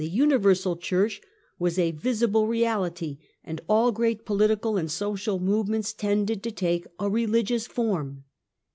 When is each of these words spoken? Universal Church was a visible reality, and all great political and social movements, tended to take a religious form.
Universal 0.03 0.77
Church 0.77 1.21
was 1.59 1.77
a 1.77 1.91
visible 1.91 2.47
reality, 2.47 3.19
and 3.43 3.61
all 3.69 3.91
great 3.91 4.25
political 4.25 4.75
and 4.75 4.89
social 4.89 5.37
movements, 5.39 5.93
tended 5.93 6.41
to 6.41 6.49
take 6.49 6.87
a 6.99 7.07
religious 7.07 7.67
form. 7.67 8.23